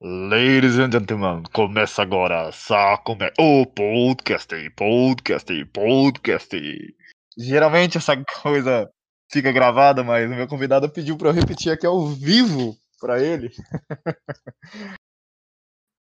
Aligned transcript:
Ladies 0.00 0.78
and 0.78 0.92
gentlemen, 0.92 1.42
começa 1.52 2.02
agora, 2.02 2.52
saco 2.52 3.16
me... 3.16 3.32
o 3.36 3.66
podcast, 3.66 4.70
podcast, 4.70 5.64
podcast. 5.64 6.96
Geralmente 7.36 7.98
essa 7.98 8.14
coisa 8.40 8.88
fica 9.28 9.50
gravada, 9.50 10.04
mas 10.04 10.30
o 10.30 10.34
meu 10.36 10.46
convidado 10.46 10.88
pediu 10.88 11.18
para 11.18 11.30
eu 11.30 11.32
repetir 11.32 11.72
aqui 11.72 11.84
ao 11.84 12.06
vivo 12.06 12.76
para 13.00 13.20
ele. 13.20 13.50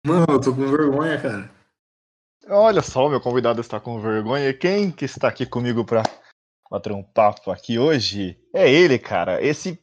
Mano, 0.04 0.26
eu 0.30 0.42
tô 0.42 0.56
com 0.56 0.66
vergonha, 0.66 1.22
cara. 1.22 1.52
Olha 2.48 2.82
só, 2.82 3.08
meu 3.08 3.22
convidado 3.22 3.62
está 3.62 3.80
com 3.80 4.02
vergonha. 4.02 4.52
Quem 4.52 4.92
que 4.92 5.06
está 5.06 5.28
aqui 5.28 5.46
comigo 5.46 5.86
para 5.86 6.02
bater 6.72 6.92
um 6.92 7.04
papo 7.04 7.52
aqui 7.52 7.78
hoje? 7.78 8.36
É 8.52 8.68
ele, 8.68 8.98
cara. 8.98 9.40
Esse 9.44 9.80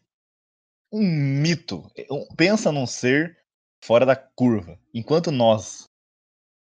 um 0.92 1.00
mito. 1.00 1.88
Pensa 2.36 2.72
num 2.72 2.86
ser 2.86 3.41
fora 3.82 4.06
da 4.06 4.16
curva. 4.16 4.78
Enquanto 4.94 5.30
nós 5.30 5.84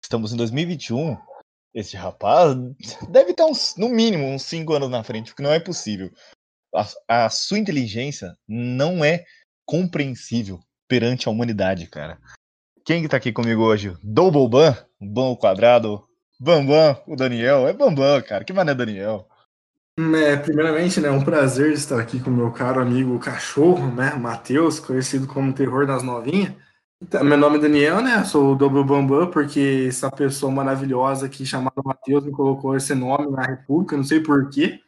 estamos 0.03 0.34
em 0.34 0.38
2021, 0.38 1.17
esse 1.73 1.95
rapaz 1.95 2.55
deve 3.09 3.31
estar 3.31 3.45
uns, 3.45 3.75
no 3.77 3.88
mínimo 3.89 4.25
uns 4.25 4.44
5 4.44 4.73
anos 4.73 4.89
na 4.89 5.03
frente, 5.03 5.31
porque 5.31 5.44
não 5.44 5.53
é 5.53 5.59
possível. 5.59 6.11
A, 6.73 7.25
a, 7.25 7.30
sua 7.30 7.59
inteligência 7.59 8.35
não 8.47 9.03
é 9.03 9.23
compreensível 9.66 10.59
perante 10.88 11.27
a 11.27 11.31
humanidade, 11.31 11.88
cara. 11.88 12.20
Quem 12.84 13.02
que 13.02 13.07
tá 13.07 13.17
aqui 13.17 13.31
comigo 13.31 13.61
hoje? 13.61 13.95
Double 14.03 14.49
Ban, 14.49 14.75
Bam 14.99 15.35
quadrado, 15.35 16.03
Bambam, 16.39 16.99
o 17.05 17.16
Daniel. 17.16 17.67
É 17.67 17.73
Bambam, 17.73 18.22
cara. 18.23 18.44
Que 18.44 18.52
mané 18.52 18.73
Daniel. 18.73 19.27
É, 19.99 20.38
primeiramente, 20.38 20.99
né, 20.99 21.11
um 21.11 21.23
prazer 21.23 21.73
estar 21.73 21.99
aqui 21.99 22.19
com 22.19 22.31
meu 22.31 22.52
caro 22.52 22.81
amigo 22.81 23.19
cachorro, 23.19 23.94
né, 23.94 24.16
Matheus, 24.16 24.80
conhecido 24.80 25.27
como 25.27 25.53
Terror 25.53 25.85
das 25.85 26.02
Novinhas. 26.02 26.55
Então, 27.01 27.23
meu 27.23 27.37
nome 27.37 27.57
é 27.57 27.61
Daniel, 27.61 28.01
né, 28.01 28.23
sou 28.23 28.51
o 28.51 28.55
Double 28.55 28.83
Bambam, 28.83 29.29
porque 29.31 29.87
essa 29.89 30.11
pessoa 30.11 30.51
maravilhosa 30.51 31.25
aqui 31.25 31.45
chamada 31.45 31.81
Matheus 31.83 32.23
me 32.23 32.31
colocou 32.31 32.75
esse 32.75 32.93
nome 32.93 33.31
na 33.31 33.41
República, 33.41 33.97
não 33.97 34.03
sei 34.03 34.19
porquê, 34.19 34.80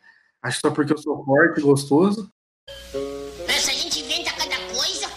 acho 0.41 0.59
só 0.59 0.69
porque 0.69 0.93
eu 0.93 0.97
sou 0.97 1.25
forte 1.25 1.59
e 1.59 1.63
gostoso. 1.63 2.31
Essa 3.47 3.71
gente 3.71 3.99
inventa 4.01 4.31
cada 4.31 4.55
coisa. 4.73 5.07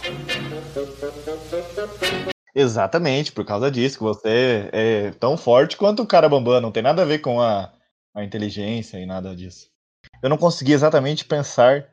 Exatamente, 2.54 3.32
por 3.32 3.44
causa 3.44 3.70
disso, 3.70 3.98
que 3.98 4.04
você 4.04 4.70
é 4.72 5.10
tão 5.12 5.36
forte 5.36 5.76
quanto 5.76 6.02
o 6.02 6.06
cara 6.06 6.28
Bambam, 6.28 6.60
não 6.60 6.72
tem 6.72 6.82
nada 6.82 7.02
a 7.02 7.06
ver 7.06 7.18
com 7.18 7.40
a, 7.40 7.70
a 8.14 8.24
inteligência 8.24 8.98
e 8.98 9.04
nada 9.04 9.36
disso 9.36 9.76
eu 10.22 10.28
não 10.28 10.36
consegui 10.36 10.72
exatamente 10.72 11.24
pensar 11.24 11.86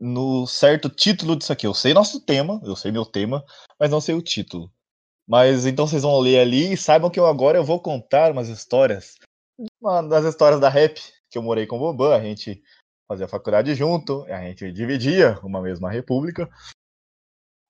no 0.00 0.46
certo 0.46 0.88
título 0.88 1.36
disso 1.36 1.52
aqui. 1.52 1.66
Eu 1.66 1.74
sei 1.74 1.94
nosso 1.94 2.20
tema, 2.20 2.60
eu 2.64 2.76
sei 2.76 2.92
meu 2.92 3.04
tema, 3.04 3.44
mas 3.78 3.90
não 3.90 4.00
sei 4.00 4.14
o 4.14 4.22
título. 4.22 4.70
Mas 5.26 5.66
então 5.66 5.86
vocês 5.86 6.02
vão 6.02 6.18
ler 6.20 6.38
ali 6.38 6.72
e 6.72 6.76
saibam 6.76 7.10
que 7.10 7.18
eu 7.18 7.26
agora 7.26 7.58
eu 7.58 7.64
vou 7.64 7.80
contar 7.80 8.30
umas 8.30 8.48
histórias. 8.48 9.14
Uma 9.80 10.02
das 10.02 10.24
histórias 10.24 10.60
da 10.60 10.68
rap, 10.68 11.00
que 11.30 11.38
eu 11.38 11.42
morei 11.42 11.66
com 11.66 11.76
o 11.76 11.78
Bobão, 11.78 12.12
a 12.12 12.20
gente 12.20 12.62
fazia 13.08 13.26
faculdade 13.26 13.74
junto, 13.74 14.24
a 14.24 14.40
gente 14.42 14.70
dividia 14.70 15.38
uma 15.42 15.60
mesma 15.60 15.90
república. 15.90 16.48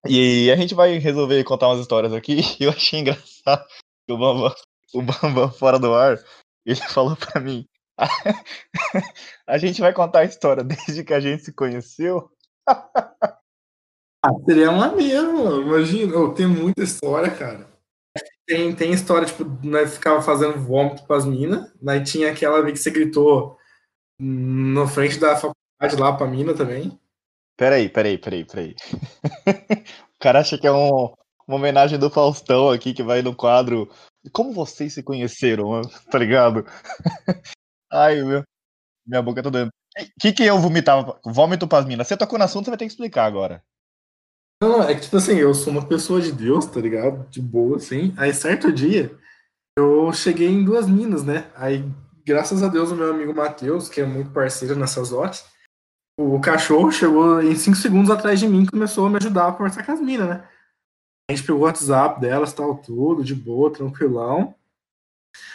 E 0.08 0.50
a 0.50 0.56
gente 0.56 0.74
vai 0.74 0.98
resolver 0.98 1.42
contar 1.44 1.68
umas 1.68 1.80
histórias 1.80 2.12
aqui. 2.12 2.40
Eu 2.60 2.70
achei 2.70 3.00
engraçado 3.00 3.66
que 4.06 4.12
o 4.12 4.18
Bambam, 4.18 4.54
o 4.94 5.02
Bambam 5.02 5.50
fora 5.50 5.78
do 5.78 5.94
ar, 5.94 6.22
ele 6.64 6.76
falou 6.76 7.16
para 7.16 7.40
mim 7.40 7.66
a 9.46 9.58
gente 9.58 9.80
vai 9.80 9.92
contar 9.92 10.20
a 10.20 10.24
história 10.24 10.62
desde 10.64 11.04
que 11.04 11.14
a 11.14 11.20
gente 11.20 11.44
se 11.44 11.52
conheceu. 11.52 12.30
ah, 12.68 14.32
seria 14.44 14.70
uma 14.70 14.92
mesmo, 14.92 15.62
imagina. 15.62 16.34
Tem 16.34 16.46
muita 16.46 16.82
história, 16.82 17.30
cara. 17.30 17.76
Tem, 18.46 18.74
tem 18.74 18.92
história, 18.92 19.26
tipo, 19.26 19.44
nós 19.66 19.94
ficava 19.94 20.22
fazendo 20.22 20.58
vômito 20.58 21.04
pras 21.04 21.24
minas, 21.24 21.72
aí 21.86 22.02
tinha 22.04 22.30
aquela 22.30 22.62
vez 22.62 22.78
que 22.78 22.84
você 22.84 22.90
gritou 22.90 23.58
na 24.20 24.86
frente 24.86 25.18
da 25.18 25.34
faculdade 25.34 26.00
lá 26.00 26.16
pra 26.16 26.26
mina 26.26 26.54
também. 26.54 26.98
Peraí, 27.56 27.88
peraí, 27.88 28.18
peraí, 28.18 28.44
peraí. 28.44 28.76
o 30.14 30.18
cara 30.20 30.40
acha 30.40 30.56
que 30.56 30.66
é 30.66 30.72
um, 30.72 31.12
uma 31.46 31.56
homenagem 31.56 31.98
do 31.98 32.10
Faustão 32.10 32.70
aqui 32.70 32.94
que 32.94 33.02
vai 33.02 33.22
no 33.22 33.34
quadro. 33.34 33.90
Como 34.32 34.52
vocês 34.52 34.94
se 34.94 35.02
conheceram, 35.02 35.82
tá 36.10 36.18
ligado? 36.18 36.64
Ai, 37.96 38.22
meu. 38.22 38.42
Minha 39.06 39.22
boca 39.22 39.42
tá 39.42 39.48
doendo. 39.48 39.70
O 39.98 40.20
que, 40.20 40.30
que 40.30 40.44
eu 40.44 40.58
vomitava? 40.58 41.18
Vômito 41.24 41.66
pras 41.66 41.86
minas. 41.86 42.06
Você 42.06 42.14
tocou 42.14 42.38
no 42.38 42.44
assunto, 42.44 42.66
você 42.66 42.70
vai 42.70 42.78
ter 42.78 42.84
que 42.84 42.92
explicar 42.92 43.24
agora. 43.24 43.64
Não, 44.62 44.82
é 44.82 44.94
que 44.94 45.00
tipo 45.00 45.16
assim, 45.16 45.36
eu 45.36 45.54
sou 45.54 45.72
uma 45.72 45.86
pessoa 45.86 46.20
de 46.20 46.30
Deus, 46.30 46.66
tá 46.66 46.78
ligado? 46.78 47.26
De 47.30 47.40
boa, 47.40 47.76
assim. 47.76 48.14
Aí 48.18 48.34
certo 48.34 48.70
dia, 48.70 49.18
eu 49.78 50.12
cheguei 50.12 50.48
em 50.48 50.62
duas 50.62 50.86
minas, 50.86 51.24
né? 51.24 51.50
Aí, 51.54 51.82
graças 52.22 52.62
a 52.62 52.68
Deus, 52.68 52.90
o 52.90 52.96
meu 52.96 53.10
amigo 53.10 53.34
Matheus, 53.34 53.88
que 53.88 54.02
é 54.02 54.06
muito 54.06 54.30
parceiro 54.30 54.76
nessas 54.76 55.10
horas, 55.12 55.46
o 56.18 56.38
cachorro 56.38 56.92
chegou 56.92 57.42
em 57.42 57.54
cinco 57.54 57.78
segundos 57.78 58.10
atrás 58.10 58.38
de 58.38 58.46
mim 58.46 58.64
e 58.64 58.70
começou 58.70 59.06
a 59.06 59.10
me 59.10 59.16
ajudar 59.16 59.48
a 59.48 59.52
conversar 59.52 59.84
com 59.84 59.92
as 59.92 60.00
minas, 60.00 60.28
né? 60.28 60.48
A 61.30 61.34
gente 61.34 61.46
pegou 61.46 61.62
o 61.62 61.64
WhatsApp 61.64 62.20
delas, 62.20 62.52
tal, 62.52 62.76
tudo, 62.76 63.24
de 63.24 63.34
boa, 63.34 63.72
tranquilão. 63.72 64.54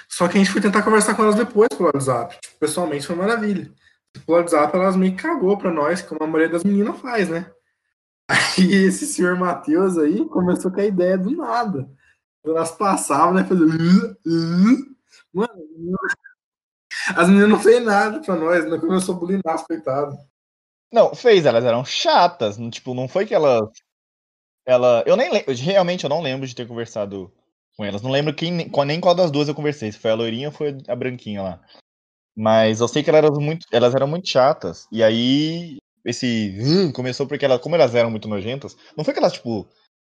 Só 0.07 0.27
que 0.27 0.37
a 0.37 0.39
gente 0.39 0.51
foi 0.51 0.61
tentar 0.61 0.83
conversar 0.83 1.15
com 1.15 1.23
elas 1.23 1.35
depois 1.35 1.69
pelo 1.69 1.89
WhatsApp. 1.93 2.37
Tipo, 2.41 2.57
pessoalmente 2.59 3.07
foi 3.07 3.15
maravilha. 3.15 3.71
Pelo 4.25 4.37
WhatsApp 4.37 4.75
elas 4.75 4.95
meio 4.95 5.15
que 5.15 5.23
cagou 5.23 5.57
pra 5.57 5.71
nós, 5.71 6.01
como 6.01 6.23
a 6.23 6.27
maioria 6.27 6.49
das 6.49 6.63
meninas 6.63 6.99
faz, 6.99 7.29
né? 7.29 7.49
Aí 8.29 8.73
esse 8.85 9.05
senhor 9.05 9.35
Matheus 9.37 9.97
aí 9.97 10.25
começou 10.25 10.71
com 10.71 10.79
a 10.79 10.85
ideia 10.85 11.17
do 11.17 11.31
nada. 11.31 11.89
Elas 12.45 12.71
passavam, 12.71 13.33
né? 13.33 13.43
Fazendo. 13.43 13.67
Mano, 15.33 15.53
as 17.15 17.27
meninas 17.27 17.49
não 17.49 17.59
fez 17.59 17.83
nada 17.83 18.19
pra 18.19 18.35
nós, 18.35 18.69
né? 18.69 18.77
Começou 18.77 19.15
a 19.15 19.19
bulinar, 19.19 19.65
coitado. 19.65 20.17
Não, 20.91 21.15
fez, 21.15 21.45
elas 21.45 21.63
eram 21.63 21.85
chatas. 21.85 22.57
Tipo, 22.69 22.93
não 22.93 23.07
foi 23.07 23.25
que 23.25 23.33
elas. 23.33 23.69
Ela. 24.65 25.03
Eu 25.05 25.15
nem 25.15 25.31
lembro. 25.31 25.53
Realmente 25.53 26.03
eu 26.03 26.09
não 26.09 26.21
lembro 26.21 26.45
de 26.45 26.55
ter 26.55 26.67
conversado 26.67 27.31
com 27.75 27.85
elas. 27.85 28.01
Não 28.01 28.11
lembro 28.11 28.33
quem, 28.33 28.51
nem 28.51 28.99
qual 28.99 29.15
das 29.15 29.31
duas 29.31 29.47
eu 29.47 29.55
conversei, 29.55 29.91
se 29.91 29.99
foi 29.99 30.11
a 30.11 30.15
loirinha 30.15 30.49
ou 30.49 30.53
foi 30.53 30.77
a 30.87 30.95
branquinha 30.95 31.41
lá. 31.41 31.61
Mas 32.35 32.79
eu 32.79 32.87
sei 32.87 33.03
que 33.03 33.09
elas 33.09 33.23
eram 33.23 33.41
muito, 33.41 33.65
elas 33.71 33.93
eram 33.95 34.07
muito 34.07 34.27
chatas. 34.27 34.87
E 34.91 35.03
aí, 35.03 35.77
esse 36.05 36.57
hum, 36.61 36.91
começou 36.91 37.27
porque 37.27 37.45
elas, 37.45 37.61
como 37.61 37.75
elas 37.75 37.93
eram 37.95 38.09
muito 38.09 38.27
nojentas, 38.27 38.75
não 38.97 39.03
foi 39.03 39.13
que 39.13 39.19
elas, 39.19 39.33
tipo, 39.33 39.67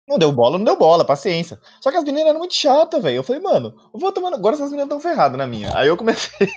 não 0.08 0.18
deu 0.18 0.32
bola, 0.32 0.56
não 0.56 0.64
deu 0.64 0.76
bola, 0.78 1.04
paciência. 1.04 1.60
Só 1.80 1.90
que 1.90 1.96
as 1.96 2.04
meninas 2.04 2.28
eram 2.28 2.38
muito 2.38 2.54
chatas, 2.54 3.02
velho. 3.02 3.16
Eu 3.16 3.24
falei, 3.24 3.42
mano, 3.42 3.74
eu 3.92 3.98
vou 3.98 4.12
tomando. 4.12 4.36
Agora 4.36 4.54
essas 4.54 4.70
meninas 4.70 4.86
estão 4.86 5.00
ferradas 5.00 5.36
na 5.36 5.46
minha. 5.46 5.76
Aí 5.76 5.88
eu 5.88 5.96
comecei 5.96 6.48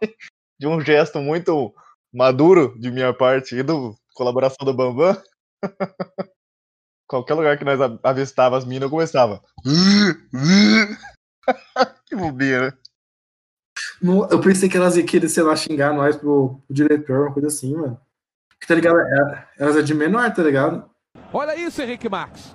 de 0.58 0.66
um 0.66 0.80
gesto 0.80 1.20
muito 1.20 1.74
maduro 2.12 2.78
de 2.78 2.90
minha 2.90 3.12
parte 3.14 3.56
e 3.56 3.62
do 3.62 3.94
colaboração 4.14 4.64
do 4.64 4.74
Bambam. 4.74 5.16
Qualquer 7.08 7.34
lugar 7.34 7.56
que 7.56 7.64
nós 7.64 7.80
avistava 8.04 8.58
as 8.58 8.66
minas, 8.66 8.82
eu 8.82 8.90
começava. 8.90 9.42
que 12.06 12.14
bobeira. 12.14 12.76
eu 14.02 14.40
pensei 14.40 14.68
que 14.68 14.76
elas 14.76 14.94
iam 14.96 15.06
querer, 15.06 15.30
sei 15.30 15.42
lá, 15.42 15.56
xingar 15.56 15.94
nós 15.94 16.16
pro, 16.16 16.60
pro 16.66 16.74
diretor, 16.74 17.22
uma 17.22 17.32
coisa 17.32 17.48
assim, 17.48 17.74
mano. 17.74 17.98
Porque, 18.50 18.66
tá 18.66 18.74
ligado? 18.74 18.98
É, 18.98 19.46
elas 19.58 19.76
é 19.76 19.82
de 19.82 19.94
menor, 19.94 20.30
tá 20.34 20.42
ligado? 20.42 20.84
Olha 21.32 21.56
isso, 21.56 21.80
Henrique 21.80 22.10
Marques. 22.10 22.54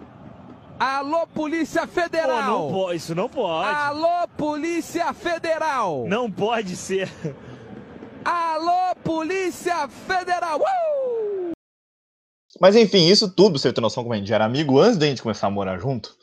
Alô, 0.79 1.25
Polícia 1.25 1.87
Federal! 1.87 2.65
Oh, 2.65 2.65
não 2.65 2.71
pode, 2.71 2.97
isso 2.97 3.15
não 3.15 3.29
pode. 3.29 3.75
Alô, 3.75 4.27
Polícia 4.37 5.11
Federal! 5.13 6.05
Não 6.07 6.29
pode 6.29 6.75
ser. 6.75 7.09
Alô, 8.23 8.93
Polícia 9.03 9.87
Federal! 9.87 10.59
Uh! 10.59 11.02
Mas 12.59 12.75
enfim, 12.75 13.07
isso 13.07 13.33
tudo, 13.33 13.57
você 13.57 13.73
ter 13.73 13.81
noção 13.81 14.03
como 14.03 14.13
a 14.13 14.17
gente 14.17 14.31
era 14.31 14.45
amigo 14.45 14.79
antes 14.79 14.97
da 14.97 15.05
gente 15.05 15.21
começar 15.21 15.47
a 15.47 15.51
morar 15.51 15.79
junto. 15.79 16.15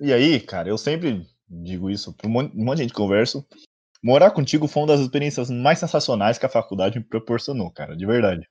E 0.00 0.12
aí, 0.12 0.40
cara, 0.40 0.68
eu 0.68 0.76
sempre 0.76 1.26
digo 1.48 1.90
isso 1.90 2.12
pra 2.12 2.28
um 2.28 2.30
monte, 2.30 2.56
um 2.56 2.64
monte 2.64 2.76
de 2.76 2.82
gente 2.82 2.92
que 2.92 2.96
converso. 2.96 3.46
Morar 4.02 4.30
contigo 4.30 4.68
foi 4.68 4.82
uma 4.82 4.88
das 4.88 5.00
experiências 5.00 5.50
mais 5.50 5.78
sensacionais 5.78 6.38
que 6.38 6.46
a 6.46 6.50
faculdade 6.50 6.98
me 6.98 7.04
proporcionou, 7.04 7.70
cara, 7.70 7.96
de 7.96 8.04
verdade. 8.04 8.46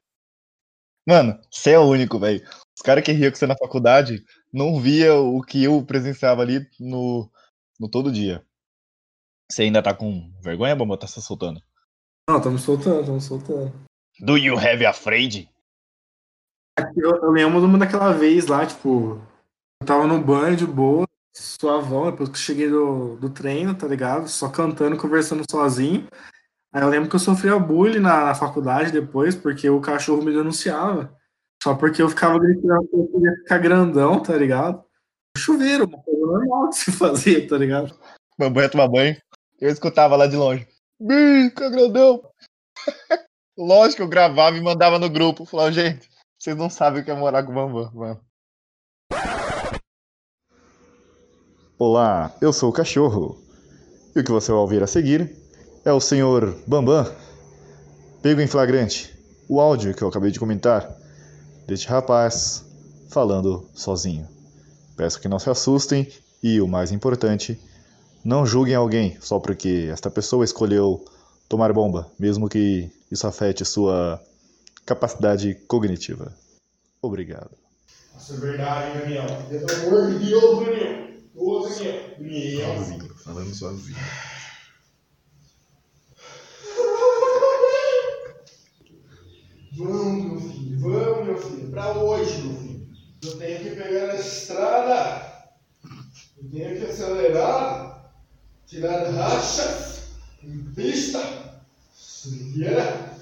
Mano, 1.08 1.40
você 1.52 1.72
é 1.72 1.80
o 1.80 1.88
único, 1.88 2.18
velho. 2.18 2.44
Os 2.76 2.82
caras 2.84 3.04
que 3.04 3.12
riam 3.12 3.30
com 3.30 3.38
você 3.38 3.46
na 3.46 3.56
faculdade 3.56 4.24
não 4.52 4.80
via 4.82 5.14
o 5.14 5.42
que 5.42 5.64
eu 5.64 5.86
presenciava 5.86 6.42
ali 6.42 6.68
no, 6.80 7.30
no 7.80 7.88
todo 7.88 8.12
dia. 8.12 8.44
Você 9.50 9.64
ainda 9.64 9.84
tá 9.84 9.94
com 9.94 10.32
vergonha, 10.42 10.76
Bamba? 10.76 10.98
Tá 10.98 11.06
se 11.06 11.22
soltando? 11.22 11.62
Não, 12.28 12.38
estamos 12.38 12.64
soltando, 12.64 13.02
estamos 13.02 13.24
soltando. 13.24 13.72
Do 14.20 14.38
you 14.38 14.58
have 14.58 14.84
afraid? 14.84 15.48
Eu, 16.98 17.16
eu 17.16 17.32
lembro 17.32 17.64
uma 17.64 17.78
daquela 17.78 18.12
vez 18.12 18.48
lá, 18.48 18.66
tipo, 18.66 19.22
eu 19.82 19.88
tava 19.88 20.06
no 20.06 20.22
banho 20.22 20.58
de 20.58 20.66
boa, 20.66 21.08
suavão, 21.34 22.12
depois 22.12 22.30
que 22.30 22.36
eu 22.36 22.40
cheguei 22.40 22.70
do, 22.70 23.16
do 23.18 23.30
treino, 23.30 23.74
tá 23.74 23.88
ligado? 23.88 24.28
Só 24.28 24.50
cantando, 24.50 24.98
conversando 24.98 25.44
sozinho. 25.50 26.08
Aí 26.74 26.82
eu 26.82 26.90
lembro 26.90 27.10
que 27.10 27.16
eu 27.16 27.20
sofria 27.20 27.58
bullying 27.58 28.00
na, 28.00 28.26
na 28.26 28.36
faculdade 28.36 28.92
depois, 28.92 29.36
porque 29.36 29.70
o 29.70 29.80
cachorro 29.80 30.22
me 30.22 30.34
denunciava. 30.34 31.16
Só 31.64 31.74
porque 31.74 32.02
eu 32.02 32.10
ficava 32.10 32.38
gritando 32.38 32.88
que 32.88 32.96
eu 32.96 33.08
queria 33.08 33.36
ficar 33.38 33.58
grandão, 33.60 34.22
tá 34.22 34.36
ligado? 34.36 34.84
chuveiro, 35.38 35.86
uma 35.86 36.02
coisa 36.02 36.26
normal 36.26 36.70
de 36.70 36.78
se 36.78 36.92
fazer, 36.92 37.48
tá 37.48 37.58
ligado? 37.58 37.98
Bambam 38.38 38.64
ia 38.64 38.70
tomar 38.70 38.88
banho. 38.88 39.18
Eu 39.60 39.70
escutava 39.70 40.16
lá 40.16 40.28
de 40.28 40.36
longe. 40.36 40.68
Bica, 41.00 41.70
grandão. 41.70 42.22
Lógico 43.58 43.98
que 43.98 44.02
eu 44.04 44.08
gravava 44.08 44.58
e 44.58 44.62
mandava 44.62 45.00
no 45.00 45.10
grupo. 45.10 45.46
Falava, 45.46 45.72
gente, 45.72 46.10
vocês 46.46 46.56
não 46.56 46.70
sabem 46.70 47.02
o 47.02 47.04
que 47.04 47.10
é 47.10 47.16
morar 47.16 47.42
com 47.42 47.52
o 47.52 47.56
Bambam, 47.56 47.92
mano. 47.92 48.22
Olá, 51.80 52.32
eu 52.40 52.54
sou 52.54 52.70
o 52.70 52.72
Cachorro. 52.72 53.36
E 54.16 54.20
o 54.20 54.24
que 54.24 54.32
você 54.32 54.52
vai 54.52 54.62
ouvir 54.62 54.84
a 54.84 54.88
seguir 54.88 55.36
é 55.84 55.92
o 55.92 56.00
senhor 56.00 56.56
Bambam. 56.68 57.12
Pego 58.22 58.42
em 58.42 58.48
flagrante 58.48 59.12
o 59.50 59.60
áudio 59.60 59.96
que 59.96 60.04
eu 60.04 60.08
acabei 60.08 60.30
de 60.30 60.38
comentar 60.38 60.96
deste 61.66 61.88
rapaz 61.88 62.64
falando 63.10 63.68
sozinho. 63.74 64.28
Peço 64.96 65.20
que 65.20 65.28
não 65.28 65.40
se 65.40 65.50
assustem 65.50 66.08
e, 66.44 66.62
o 66.62 66.68
mais 66.68 66.92
importante, 66.92 67.60
não 68.24 68.46
julguem 68.46 68.76
alguém 68.76 69.18
só 69.20 69.40
porque 69.40 69.90
esta 69.92 70.12
pessoa 70.12 70.46
escolheu 70.46 71.04
tomar 71.50 71.74
bomba, 71.74 72.12
mesmo 72.20 72.48
que 72.48 72.92
isso 73.12 73.26
afete 73.26 73.66
sua 73.66 74.22
capacidade 74.86 75.56
cognitiva. 75.68 76.34
Obrigado. 77.02 77.52
Isso 78.18 78.34
é 78.34 78.38
verdade, 78.38 79.00
Daniel. 79.00 79.26
Pelo 79.50 79.88
amor 79.88 80.12
de 80.12 80.26
Deus, 80.26 80.66
Daniel. 80.66 81.06
Ô, 81.36 81.60
Daniel. 81.68 82.16
Daniel. 82.18 82.76
Sozinho, 82.78 83.16
falando 83.16 83.54
sozinho. 83.54 83.98
Vamos, 89.78 90.26
meu 90.26 90.52
filho. 90.52 90.80
Vamos, 90.80 91.26
meu 91.26 91.38
filho. 91.38 91.72
Pra 91.72 91.94
hoje, 91.98 92.42
meu 92.42 92.58
filho. 92.58 92.88
Eu 93.24 93.38
tenho 93.38 93.60
que 93.60 93.70
pegar 93.72 94.12
a 94.12 94.16
estrada. 94.16 95.50
Eu 96.38 96.50
tenho 96.50 96.80
que 96.80 96.86
acelerar. 96.86 98.14
Tirar 98.66 99.10
rachas. 99.12 100.04
Em 100.42 100.64
pista. 100.74 101.20
Sujeira. 101.94 103.15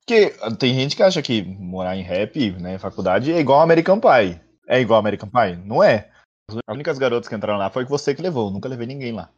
Porque 0.00 0.34
tem 0.58 0.74
gente 0.74 0.96
que 0.96 1.02
acha 1.04 1.22
que 1.22 1.42
morar 1.42 1.96
em 1.96 2.02
rap, 2.02 2.50
né, 2.52 2.76
faculdade, 2.78 3.30
é 3.32 3.38
igual 3.38 3.60
American 3.60 4.00
Pie. 4.00 4.40
É 4.66 4.80
igual 4.80 4.98
American 4.98 5.28
Pie? 5.28 5.56
Não 5.64 5.82
é. 5.82 6.10
As 6.48 6.56
únicas 6.68 6.98
garotas 6.98 7.28
que 7.28 7.34
entraram 7.34 7.60
lá 7.60 7.70
foi 7.70 7.84
você 7.84 8.12
que 8.12 8.22
levou. 8.22 8.48
Eu 8.48 8.52
nunca 8.52 8.68
levei 8.68 8.88
ninguém 8.88 9.12
lá. 9.12 9.32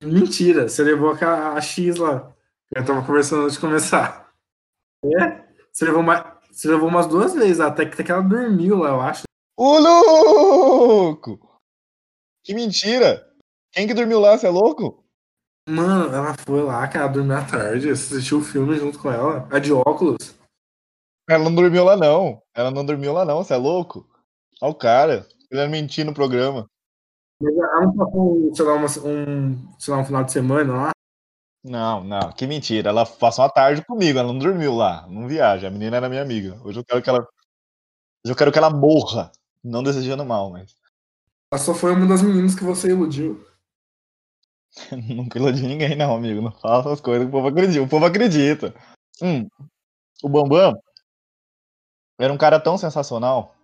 Mentira, 0.00 0.68
você 0.68 0.84
levou 0.84 1.12
a, 1.12 1.54
a 1.54 1.60
X 1.60 1.96
lá. 1.96 2.32
Eu 2.74 2.84
tava 2.84 3.04
conversando 3.04 3.42
antes 3.42 3.54
de 3.54 3.60
começar. 3.60 4.32
É? 5.04 5.42
Você 5.72 5.84
levou, 5.84 6.00
uma, 6.00 6.40
você 6.50 6.68
levou 6.68 6.88
umas 6.88 7.08
duas 7.08 7.34
vezes, 7.34 7.58
até 7.58 7.84
que, 7.84 7.94
até 7.94 8.04
que 8.04 8.12
ela 8.12 8.22
dormiu 8.22 8.78
lá, 8.78 8.90
eu 8.90 9.00
acho. 9.00 9.24
Ô, 9.56 9.78
louco! 9.78 11.60
Que 12.44 12.54
mentira! 12.54 13.31
Quem 13.72 13.86
que 13.86 13.94
dormiu 13.94 14.20
lá, 14.20 14.36
você 14.36 14.46
é 14.46 14.50
louco? 14.50 15.02
Mano, 15.68 16.14
ela 16.14 16.34
foi 16.34 16.62
lá, 16.62 16.86
cara, 16.88 17.06
dormiu 17.06 17.36
à 17.36 17.44
tarde, 17.44 17.88
assistiu 17.88 18.38
o 18.38 18.44
filme 18.44 18.76
junto 18.76 18.98
com 18.98 19.10
ela. 19.10 19.48
A 19.50 19.58
de 19.58 19.72
óculos. 19.72 20.34
Ela 21.28 21.44
não 21.44 21.54
dormiu 21.54 21.84
lá, 21.84 21.96
não. 21.96 22.42
Ela 22.54 22.70
não 22.70 22.84
dormiu 22.84 23.12
lá, 23.12 23.24
não, 23.24 23.42
você 23.42 23.54
é 23.54 23.56
louco? 23.56 24.06
Olha 24.60 24.72
o 24.72 24.74
cara. 24.74 25.26
Ele 25.50 25.60
ia 25.60 25.68
mentir 25.68 26.04
no 26.04 26.12
programa. 26.12 26.68
Mas 27.40 27.56
ela 27.56 27.80
não 27.82 27.96
passou, 27.96 28.54
sei 28.54 28.64
lá, 28.64 28.74
uma, 28.74 28.86
um, 28.86 29.78
sei 29.78 29.94
lá, 29.94 30.00
um 30.00 30.04
final 30.04 30.24
de 30.24 30.32
semana 30.32 30.74
lá. 30.74 30.90
Não, 31.64 32.02
não, 32.02 32.32
que 32.32 32.46
mentira. 32.46 32.90
Ela 32.90 33.06
passou 33.06 33.44
uma 33.44 33.50
tarde 33.50 33.84
comigo, 33.84 34.18
ela 34.18 34.32
não 34.32 34.38
dormiu 34.38 34.74
lá. 34.74 35.06
Não 35.08 35.28
viaja. 35.28 35.68
A 35.68 35.70
menina 35.70 35.96
era 35.96 36.08
minha 36.08 36.22
amiga. 36.22 36.60
Hoje 36.64 36.80
eu 36.80 36.84
quero 36.84 37.02
que 37.02 37.08
ela. 37.08 37.20
Hoje 37.20 38.32
eu 38.32 38.36
quero 38.36 38.50
que 38.50 38.58
ela 38.58 38.70
morra. 38.70 39.30
Não 39.62 39.82
desejando 39.82 40.24
mal, 40.24 40.50
mas. 40.50 40.76
Ela 41.52 41.60
só 41.60 41.72
foi 41.72 41.92
uma 41.92 42.06
das 42.06 42.22
meninas 42.22 42.54
que 42.54 42.64
você 42.64 42.88
iludiu. 42.88 43.44
Nunca 45.14 45.38
iludi 45.38 45.66
ninguém, 45.66 45.96
não, 45.96 46.14
amigo. 46.14 46.40
Não 46.40 46.52
fala 46.52 46.80
essas 46.80 47.00
coisas 47.00 47.26
o 47.26 47.30
povo 47.30 47.48
acredita. 47.48 47.82
O 47.82 47.88
povo 47.88 48.04
acredita. 48.06 48.74
Hum, 49.20 49.46
o 50.22 50.28
Bambam 50.28 50.74
era 52.18 52.32
um 52.32 52.38
cara 52.38 52.60
tão 52.60 52.78
sensacional 52.78 53.54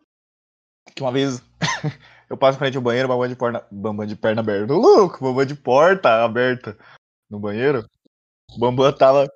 que 0.94 1.02
uma 1.02 1.12
vez 1.12 1.42
eu 2.28 2.36
passo 2.36 2.56
em 2.56 2.58
frente 2.58 2.76
ao 2.76 2.82
banheiro, 2.82 3.08
Bambam 3.08 3.28
de, 3.28 3.36
porna, 3.36 3.66
Bambam 3.70 4.06
de 4.06 4.16
perna 4.16 4.40
aberta. 4.40 4.72
Louco, 4.72 5.18
Bambam 5.22 5.46
de 5.46 5.54
porta 5.54 6.24
aberta 6.24 6.76
no 7.30 7.38
banheiro. 7.38 7.88
O 8.54 8.58
Bambam 8.58 8.92
tava 8.92 9.30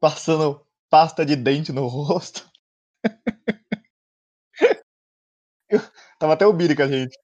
passando 0.00 0.64
pasta 0.90 1.24
de 1.24 1.36
dente 1.36 1.72
no 1.72 1.86
rosto. 1.88 2.48
Eu- 5.68 5.80
tava 6.18 6.34
até 6.34 6.46
o 6.46 6.52
Biri 6.52 6.76
com 6.76 6.82
a 6.82 6.88
gente. 6.88 7.16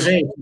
Gente, 0.00 0.32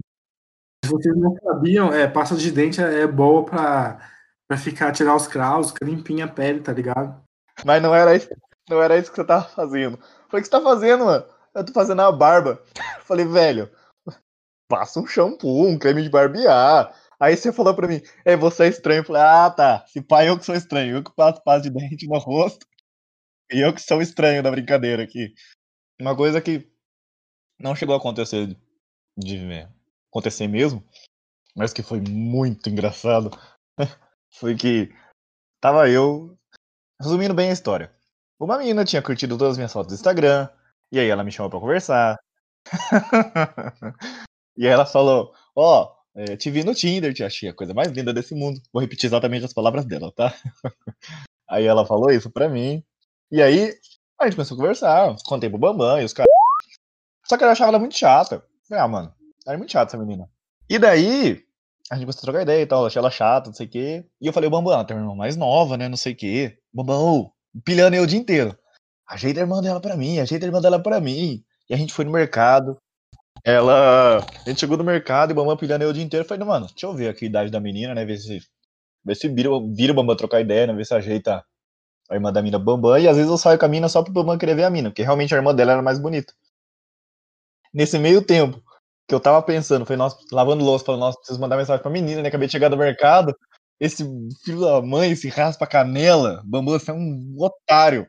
vocês 0.93 1.17
não 1.17 1.35
sabiam, 1.43 1.93
é, 1.93 2.07
pasta 2.07 2.37
de 2.37 2.51
dente 2.51 2.81
é 2.81 3.07
boa 3.07 3.45
pra, 3.45 4.11
pra 4.47 4.57
ficar, 4.57 4.93
tirar 4.93 5.17
os 5.17 5.27
cravos, 5.27 5.75
limpinha 5.83 6.27
a 6.27 6.29
pele, 6.29 6.61
tá 6.61 6.73
ligado? 6.73 7.23
Mas 7.65 7.83
não 7.83 7.95
era 7.95 8.15
isso, 8.15 8.29
não 8.69 8.83
era 8.83 8.99
isso 8.99 9.11
que 9.11 9.17
você 9.17 9.25
tava 9.25 9.45
fazendo. 9.45 9.99
Falei, 9.99 10.29
o 10.31 10.37
que 10.37 10.45
você 10.45 10.51
tá 10.51 10.61
fazendo, 10.61 11.05
mano? 11.05 11.25
Eu 11.55 11.65
tô 11.65 11.73
fazendo 11.73 12.01
a 12.01 12.13
barba. 12.13 12.63
Falei, 13.05 13.27
velho, 13.27 13.71
passa 14.69 15.01
um 15.01 15.07
shampoo, 15.07 15.67
um 15.69 15.79
creme 15.79 16.03
de 16.03 16.11
barbear. 16.11 16.95
Aí 17.21 17.37
você 17.37 17.53
falou 17.53 17.75
pra 17.75 17.87
mim, 17.87 18.01
é, 18.25 18.37
você 18.37 18.65
é 18.65 18.69
estranho. 18.69 19.01
Eu 19.01 19.05
falei, 19.05 19.23
ah, 19.23 19.51
tá. 19.51 19.85
Se 19.87 20.01
pai, 20.01 20.29
eu 20.29 20.39
que 20.39 20.45
sou 20.45 20.55
estranho. 20.55 20.97
Eu 20.97 21.05
que 21.05 21.15
passo 21.15 21.43
pasta 21.45 21.71
de 21.71 21.71
dente 21.71 22.09
no 22.09 22.19
rosto. 22.19 22.67
E 23.53 23.61
eu 23.61 23.73
que 23.73 23.81
sou 23.81 24.01
estranho 24.01 24.43
da 24.43 24.51
brincadeira 24.51 25.03
aqui. 25.03 25.35
Uma 26.01 26.17
coisa 26.17 26.41
que 26.41 26.69
não 27.61 27.77
chegou 27.77 27.95
a 27.95 27.99
acontecer 27.99 28.57
de 29.17 29.73
acontecer 30.13 30.47
mesmo, 30.47 30.85
mas 31.57 31.73
que 31.73 31.83
foi 31.83 32.01
muito 32.01 32.69
engraçado, 32.69 33.31
foi 34.31 34.55
que 34.55 34.95
tava 35.61 35.89
eu 35.89 36.39
Resumindo 37.03 37.35
bem 37.35 37.51
a 37.51 37.53
história. 37.53 37.93
Uma 38.39 38.59
menina 38.59 38.85
tinha 38.85 39.03
curtido 39.03 39.37
todas 39.37 39.53
as 39.53 39.59
minhas 39.59 39.73
fotos 39.73 39.93
do 39.93 39.97
Instagram, 39.97 40.49
e 40.93 41.01
aí 41.01 41.09
ela 41.09 41.25
me 41.25 41.33
chamou 41.33 41.51
pra 41.51 41.59
conversar. 41.59 42.17
e 44.57 44.67
aí 44.67 44.73
ela 44.73 44.87
falou: 44.87 45.35
Ó, 45.57 45.93
eh, 46.15 46.37
te 46.37 46.49
vi 46.49 46.63
no 46.63 46.77
Tinder, 46.77 47.13
te 47.13 47.25
achei 47.25 47.49
a 47.49 47.55
coisa 47.55 47.75
mais 47.75 47.89
linda 47.91 48.15
desse 48.15 48.37
mundo. 48.37 48.63
Vou 48.73 48.81
repetir 48.81 49.09
exatamente 49.09 49.45
as 49.45 49.53
palavras 49.53 49.85
dela, 49.85 50.13
tá? 50.13 50.33
aí 51.51 51.65
ela 51.65 51.85
falou 51.85 52.09
isso 52.09 52.31
pra 52.31 52.49
mim. 52.49 52.85
E 53.33 53.43
aí 53.43 53.75
a 54.21 54.27
gente 54.27 54.37
começou 54.37 54.57
a 54.57 54.61
conversar, 54.61 55.17
contei 55.27 55.51
pro 55.51 55.59
Bambam 55.59 56.01
e 56.01 56.05
os 56.05 56.13
caras. 56.13 56.31
Só 57.27 57.37
que 57.37 57.43
eu 57.43 57.49
achava 57.49 57.71
ela 57.71 57.81
muito 57.81 57.97
chata. 57.99 58.47
Falei, 58.69 58.85
ah, 58.85 58.87
mano, 58.87 59.15
ela 59.47 59.55
é 59.55 59.59
muito 59.59 59.73
chata 59.73 59.91
essa 59.91 59.99
menina. 59.99 60.29
E 60.69 60.79
daí, 60.79 61.45
a 61.91 61.95
gente 61.95 62.05
começou 62.05 62.21
a 62.21 62.23
trocar 62.23 62.43
ideia 62.43 62.63
e 62.63 62.67
tal, 62.67 62.87
achei 62.87 62.99
ela 62.99 63.11
chata, 63.11 63.49
não 63.49 63.55
sei 63.55 63.67
o 63.67 63.71
quê. 63.71 64.07
E 64.21 64.27
eu 64.27 64.33
falei, 64.33 64.49
Bambam, 64.49 64.73
ela 64.73 64.85
tem 64.85 64.97
uma 64.97 65.03
irmã 65.03 65.15
mais 65.15 65.37
nova, 65.37 65.77
né, 65.77 65.89
não 65.89 65.97
sei 65.97 66.13
o 66.13 66.17
quê. 66.17 66.59
Bambam, 66.73 67.31
pilhando 67.65 67.97
eu 67.97 68.05
o 68.05 68.07
dia 68.07 68.19
inteiro. 68.19 68.57
Ajeita 69.07 69.41
a 69.41 69.43
irmã 69.43 69.61
dela 69.61 69.81
pra 69.81 69.97
mim, 69.97 70.19
ajeita 70.19 70.47
a 70.47 70.49
irmã 70.49 70.61
dela 70.61 70.83
pra 70.83 71.01
mim. 71.01 71.45
E 71.69 71.75
a 71.75 71.77
gente 71.77 71.93
foi 71.93 72.05
no 72.05 72.13
mercado. 72.13 72.79
Ela. 73.45 74.19
A 74.19 74.49
gente 74.49 74.61
chegou 74.61 74.77
no 74.77 74.85
mercado 74.85 75.31
e 75.31 75.33
o 75.33 75.35
Bambam 75.35 75.57
pilhando 75.57 75.85
eu 75.85 75.91
o 75.91 75.93
dia 75.93 76.03
inteiro. 76.03 76.25
Eu 76.25 76.29
falei, 76.29 76.47
mano, 76.47 76.67
deixa 76.67 76.87
eu 76.87 76.95
ver 76.95 77.09
aqui 77.09 77.25
a 77.25 77.29
idade 77.29 77.51
da 77.51 77.61
menina, 77.61 77.95
né? 77.95 78.05
Ver 78.05 78.17
se. 78.19 78.41
Ver 79.05 79.17
se 79.17 79.29
vira, 79.29 79.51
vira 79.75 79.93
o 79.93 79.97
Bambam 79.97 80.17
trocar 80.17 80.41
ideia, 80.41 80.67
né? 80.67 80.73
Ver 80.73 80.87
se 80.87 80.95
ajeita 80.95 81.45
a 82.09 82.15
irmã 82.15 82.33
da 82.33 82.41
mina 82.41 82.59
Bambam. 82.59 82.99
E 82.99 83.09
às 83.09 83.17
vezes 83.17 83.31
eu 83.31 83.37
saio 83.37 83.59
com 83.59 83.65
a 83.67 83.69
mina 83.69 83.89
só 83.89 84.03
pro 84.03 84.13
Bambam 84.13 84.39
querer 84.39 84.55
ver 84.55 84.65
a 84.65 84.71
mina, 84.71 84.91
porque 84.91 85.03
realmente 85.03 85.35
a 85.35 85.37
irmã 85.37 85.55
dela 85.55 85.73
era 85.73 85.83
mais 85.83 85.99
bonita. 85.99 86.33
Nesse 87.75 87.99
meio 87.99 88.23
tempo 88.23 88.63
que 89.13 89.15
eu 89.15 89.21
tava 89.21 89.43
pensando, 89.43 89.85
foi 89.85 89.95
nós 89.95 90.17
lavando 90.33 90.65
louça, 90.65 90.87
falando, 90.87 91.01
nossa, 91.01 91.19
preciso 91.19 91.39
mandar 91.39 91.59
mensagem 91.59 91.83
pra 91.83 91.91
menina, 91.91 92.23
né? 92.23 92.29
Acabei 92.29 92.49
de 92.49 92.53
chegar 92.53 92.71
do 92.71 92.79
mercado. 92.79 93.37
Esse 93.79 94.03
filho 94.43 94.61
da 94.61 94.81
mãe 94.81 95.15
se 95.15 95.29
raspa 95.29 95.67
canela. 95.67 96.41
Bambam, 96.47 96.79
você 96.79 96.91
é 96.91 96.95
um 96.95 97.37
otário. 97.39 98.07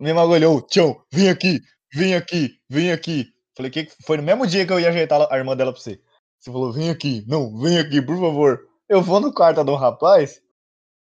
Me 0.00 0.10
magolhou, 0.14 0.62
tchau, 0.62 1.04
vem 1.12 1.28
aqui, 1.28 1.60
vem 1.92 2.14
aqui, 2.14 2.58
vem 2.70 2.92
aqui. 2.92 3.26
Falei, 3.54 3.70
que 3.70 3.88
foi 4.06 4.16
no 4.16 4.22
mesmo 4.22 4.46
dia 4.46 4.64
que 4.64 4.72
eu 4.72 4.80
ia 4.80 4.88
ajeitar 4.88 5.30
a 5.30 5.36
irmã 5.36 5.54
dela 5.54 5.70
pra 5.70 5.82
você. 5.82 6.00
Você 6.40 6.50
falou, 6.50 6.72
vem 6.72 6.88
aqui, 6.88 7.22
não, 7.28 7.54
vem 7.58 7.78
aqui, 7.78 8.00
por 8.00 8.18
favor. 8.18 8.60
Eu 8.88 9.02
vou 9.02 9.20
no 9.20 9.34
quarto 9.34 9.62
do 9.62 9.74
rapaz 9.74 10.40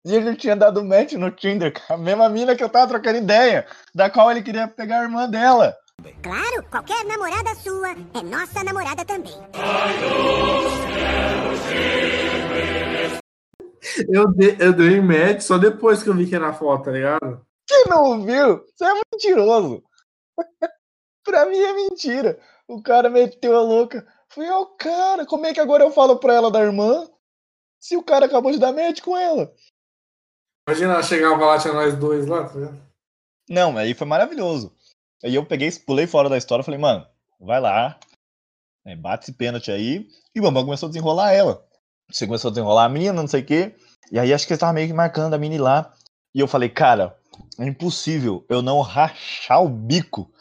e 0.05 0.13
ele 0.13 0.35
tinha 0.35 0.55
dado 0.55 0.85
match 0.85 1.13
no 1.13 1.31
Tinder 1.31 1.73
com 1.73 1.93
a 1.93 1.97
mesma 1.97 2.29
mina 2.29 2.55
que 2.55 2.63
eu 2.63 2.69
tava 2.69 2.87
trocando 2.87 3.17
ideia, 3.17 3.65
da 3.95 4.07
qual 4.07 4.29
ele 4.29 4.43
queria 4.43 4.67
pegar 4.67 4.99
a 4.99 5.03
irmã 5.03 5.27
dela. 5.27 5.75
Claro, 6.21 6.63
qualquer 6.69 7.05
namorada 7.05 7.53
sua 7.55 7.91
é 7.91 8.23
nossa 8.23 8.63
namorada 8.63 9.05
também. 9.05 9.33
Eu 14.09 14.31
dei, 14.33 14.57
eu 14.59 14.73
dei 14.73 15.01
match 15.01 15.41
só 15.41 15.57
depois 15.57 16.03
que 16.03 16.09
eu 16.09 16.13
vi 16.13 16.27
que 16.27 16.35
era 16.35 16.53
foto, 16.53 16.85
tá 16.85 16.91
ligado? 16.91 17.45
Você 17.69 17.89
não 17.89 18.23
viu? 18.23 18.63
Você 18.75 18.85
é 18.85 19.01
mentiroso. 19.13 19.83
pra 21.23 21.45
mim 21.45 21.57
é 21.57 21.73
mentira. 21.73 22.39
O 22.67 22.81
cara 22.81 23.09
meteu 23.09 23.55
a 23.55 23.61
louca. 23.61 24.05
Falei, 24.29 24.49
ó, 24.49 24.65
cara, 24.65 25.25
como 25.25 25.45
é 25.45 25.53
que 25.53 25.59
agora 25.59 25.83
eu 25.83 25.91
falo 25.91 26.17
pra 26.17 26.33
ela 26.33 26.51
da 26.51 26.61
irmã? 26.61 27.07
Se 27.79 27.97
o 27.97 28.03
cara 28.03 28.25
acabou 28.25 28.51
de 28.51 28.59
dar 28.59 28.71
match 28.71 29.01
com 29.01 29.17
ela. 29.17 29.53
Imagina, 30.67 30.93
ela 30.93 31.03
chegava 31.03 31.45
lá, 31.45 31.59
tinha 31.59 31.73
nós 31.73 31.95
dois 31.95 32.27
lá, 32.27 32.47
tá 32.47 32.53
ligado? 32.53 32.91
Não, 33.49 33.77
aí 33.77 33.93
foi 33.93 34.07
maravilhoso. 34.07 34.73
Aí 35.23 35.35
eu 35.35 35.45
peguei, 35.45 35.71
pulei 35.85 36.07
fora 36.07 36.29
da 36.29 36.37
história 36.37 36.63
falei, 36.63 36.79
mano, 36.79 37.05
vai 37.39 37.59
lá, 37.59 37.99
né, 38.85 38.95
bate 38.95 39.25
esse 39.25 39.33
pênalti 39.33 39.71
aí. 39.71 40.07
E 40.33 40.39
o 40.39 40.43
Bambam 40.43 40.65
começou 40.65 40.87
a 40.87 40.89
desenrolar 40.89 41.31
ela. 41.31 41.65
Você 42.09 42.25
começou 42.25 42.49
a 42.49 42.51
desenrolar 42.51 42.85
a 42.85 42.89
menina, 42.89 43.13
não 43.13 43.27
sei 43.27 43.41
o 43.41 43.45
quê. 43.45 43.75
E 44.11 44.19
aí 44.19 44.33
acho 44.33 44.45
que 44.45 44.53
ele 44.53 44.59
tava 44.59 44.73
meio 44.73 44.87
que 44.87 44.93
marcando 44.93 45.33
a 45.33 45.37
mini 45.37 45.57
lá. 45.57 45.93
E 46.33 46.39
eu 46.39 46.47
falei, 46.47 46.69
cara, 46.69 47.17
é 47.59 47.65
impossível 47.65 48.45
eu 48.49 48.61
não 48.61 48.81
rachar 48.81 49.63
o 49.63 49.69
bico 49.69 50.31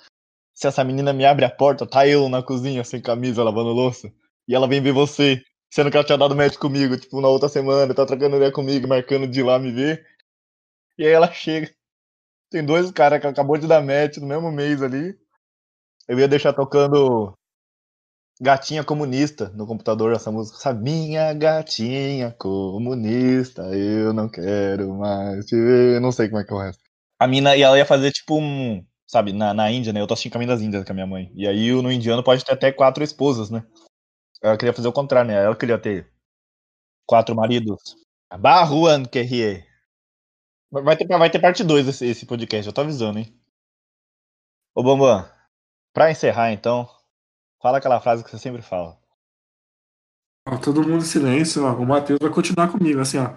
se 0.60 0.66
essa 0.66 0.84
menina 0.84 1.10
me 1.14 1.24
abre 1.24 1.46
a 1.46 1.50
porta, 1.50 1.86
tá 1.86 2.06
eu 2.06 2.28
na 2.28 2.42
cozinha 2.42 2.84
sem 2.84 3.00
camisa 3.00 3.42
lavando 3.42 3.70
louça. 3.70 4.12
E 4.46 4.54
ela 4.54 4.68
vem 4.68 4.82
ver 4.82 4.92
você, 4.92 5.42
sendo 5.72 5.90
que 5.90 5.96
ela 5.96 6.04
tinha 6.04 6.18
dado 6.18 6.36
match 6.36 6.56
comigo, 6.56 6.98
tipo, 6.98 7.18
na 7.18 7.28
outra 7.28 7.48
semana, 7.48 7.94
tá 7.94 8.04
trocando 8.04 8.36
ideia 8.36 8.52
comigo, 8.52 8.86
marcando 8.86 9.26
de 9.26 9.42
lá 9.42 9.58
me 9.58 9.72
ver. 9.72 10.06
E 10.98 11.06
aí 11.06 11.12
ela 11.12 11.32
chega. 11.32 11.74
Tem 12.50 12.64
dois 12.64 12.90
caras 12.90 13.20
que 13.20 13.26
acabou 13.26 13.56
de 13.56 13.66
dar 13.66 13.82
match 13.82 14.16
no 14.16 14.26
mesmo 14.26 14.50
mês 14.50 14.82
ali. 14.82 15.16
Eu 16.08 16.18
ia 16.18 16.26
deixar 16.26 16.52
tocando 16.52 17.32
Gatinha 18.40 18.82
Comunista 18.82 19.50
no 19.50 19.66
computador, 19.66 20.12
essa 20.12 20.32
música. 20.32 20.58
Sabe? 20.58 20.82
Minha 20.82 21.32
gatinha 21.32 22.32
comunista, 22.32 23.62
eu 23.74 24.12
não 24.12 24.28
quero 24.28 24.94
mais 24.94 25.46
te 25.46 25.54
ver. 25.54 25.96
Eu 25.96 26.00
não 26.00 26.10
sei 26.10 26.28
como 26.28 26.40
é 26.40 26.44
que 26.44 26.52
é 26.52 26.56
o 26.56 26.58
resto. 26.58 26.82
A 27.20 27.28
mina, 27.28 27.54
e 27.54 27.62
ela 27.62 27.78
ia 27.78 27.86
fazer 27.86 28.10
tipo 28.10 28.40
um. 28.40 28.84
Sabe, 29.06 29.32
na, 29.32 29.52
na 29.52 29.70
Índia, 29.70 29.92
né? 29.92 30.00
Eu 30.00 30.06
tô 30.06 30.14
assistindo 30.14 30.32
Caminho 30.32 30.50
das 30.50 30.62
Índias 30.62 30.84
com 30.84 30.92
a 30.92 30.94
minha 30.94 31.06
mãe. 31.06 31.30
E 31.34 31.46
aí 31.46 31.70
no 31.70 31.92
indiano 31.92 32.22
pode 32.22 32.44
ter 32.44 32.52
até 32.52 32.72
quatro 32.72 33.04
esposas, 33.04 33.50
né? 33.50 33.64
Ela 34.42 34.56
queria 34.56 34.72
fazer 34.72 34.88
o 34.88 34.92
contrário, 34.92 35.30
né? 35.30 35.44
Ela 35.44 35.54
queria 35.56 35.78
ter 35.78 36.10
quatro 37.06 37.34
maridos. 37.34 37.96
Barruan 38.38 39.04
Kerrie. 39.04 39.69
Vai 40.70 40.96
ter, 40.96 41.06
vai 41.06 41.30
ter 41.30 41.40
parte 41.40 41.64
2 41.64 41.88
esse, 41.88 42.06
esse 42.06 42.26
podcast, 42.26 42.66
eu 42.66 42.72
tô 42.72 42.82
avisando, 42.82 43.18
hein? 43.18 43.34
Ô 44.74 44.82
Bambam, 44.84 45.28
pra 45.92 46.10
encerrar 46.10 46.52
então, 46.52 46.88
fala 47.60 47.78
aquela 47.78 48.00
frase 48.00 48.22
que 48.22 48.30
você 48.30 48.38
sempre 48.38 48.62
fala. 48.62 48.96
Todo 50.62 50.82
mundo 50.82 50.98
em 50.98 51.06
silêncio, 51.06 51.64
ó. 51.64 51.74
O 51.74 51.86
Matheus 51.86 52.18
vai 52.20 52.30
continuar 52.30 52.70
comigo, 52.70 53.00
assim, 53.00 53.18
ó. 53.18 53.34